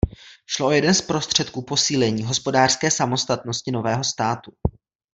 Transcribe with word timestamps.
Šlo 0.47 0.67
o 0.67 0.71
jeden 0.71 0.93
z 0.93 1.01
prostředků 1.01 1.61
posílení 1.61 2.23
hospodářské 2.23 2.91
samostatnosti 2.91 3.71
nového 3.71 4.03
státu. 4.03 4.51